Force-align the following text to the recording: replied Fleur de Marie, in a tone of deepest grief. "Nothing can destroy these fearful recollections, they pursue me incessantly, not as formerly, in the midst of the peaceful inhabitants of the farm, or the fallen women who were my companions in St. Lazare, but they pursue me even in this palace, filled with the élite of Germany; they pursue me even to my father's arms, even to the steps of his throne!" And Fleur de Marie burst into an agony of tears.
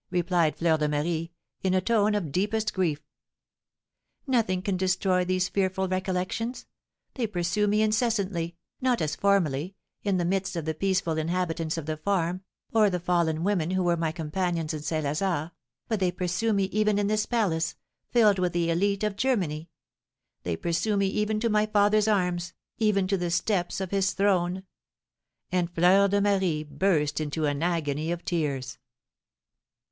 replied 0.09 0.55
Fleur 0.57 0.77
de 0.77 0.87
Marie, 0.89 1.31
in 1.61 1.75
a 1.75 1.79
tone 1.79 2.15
of 2.15 2.31
deepest 2.31 2.73
grief. 2.73 3.03
"Nothing 4.25 4.63
can 4.63 4.75
destroy 4.75 5.23
these 5.23 5.47
fearful 5.47 5.87
recollections, 5.87 6.65
they 7.13 7.27
pursue 7.27 7.67
me 7.67 7.83
incessantly, 7.83 8.55
not 8.81 8.99
as 8.99 9.15
formerly, 9.15 9.75
in 10.01 10.17
the 10.17 10.25
midst 10.25 10.55
of 10.55 10.65
the 10.65 10.73
peaceful 10.73 11.19
inhabitants 11.19 11.77
of 11.77 11.85
the 11.85 11.97
farm, 11.97 12.41
or 12.73 12.89
the 12.89 12.99
fallen 12.99 13.43
women 13.43 13.69
who 13.69 13.83
were 13.83 13.95
my 13.95 14.11
companions 14.11 14.73
in 14.73 14.81
St. 14.81 15.03
Lazare, 15.03 15.51
but 15.87 15.99
they 15.99 16.11
pursue 16.11 16.51
me 16.51 16.63
even 16.63 16.97
in 16.97 17.05
this 17.05 17.27
palace, 17.27 17.75
filled 18.09 18.39
with 18.39 18.53
the 18.53 18.69
élite 18.69 19.03
of 19.03 19.15
Germany; 19.15 19.69
they 20.41 20.55
pursue 20.55 20.97
me 20.97 21.05
even 21.09 21.39
to 21.39 21.47
my 21.47 21.67
father's 21.67 22.07
arms, 22.07 22.53
even 22.79 23.05
to 23.07 23.17
the 23.17 23.29
steps 23.29 23.79
of 23.79 23.91
his 23.91 24.13
throne!" 24.13 24.63
And 25.51 25.69
Fleur 25.69 26.07
de 26.07 26.19
Marie 26.21 26.63
burst 26.63 27.21
into 27.21 27.45
an 27.45 27.61
agony 27.61 28.11
of 28.11 28.25
tears. 28.25 28.79